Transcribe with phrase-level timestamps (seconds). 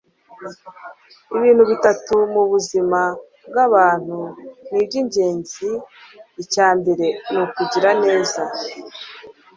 [1.37, 3.01] ibintu bitatu mubuzima
[3.49, 4.19] bwabantu
[4.69, 5.69] nibyingenzi
[6.41, 8.41] icya mbere nukugira neza